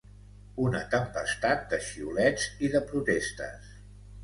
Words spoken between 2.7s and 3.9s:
de protestes.